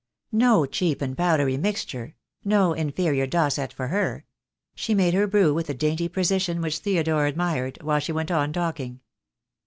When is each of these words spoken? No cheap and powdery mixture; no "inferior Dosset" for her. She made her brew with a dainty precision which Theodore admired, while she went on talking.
No 0.33 0.65
cheap 0.65 0.99
and 0.99 1.15
powdery 1.15 1.57
mixture; 1.57 2.15
no 2.43 2.73
"inferior 2.73 3.27
Dosset" 3.27 3.71
for 3.71 3.89
her. 3.89 4.25
She 4.73 4.95
made 4.95 5.13
her 5.13 5.27
brew 5.27 5.53
with 5.53 5.69
a 5.69 5.75
dainty 5.75 6.09
precision 6.09 6.59
which 6.59 6.79
Theodore 6.79 7.27
admired, 7.27 7.77
while 7.83 7.99
she 7.99 8.11
went 8.11 8.31
on 8.31 8.51
talking. 8.51 9.01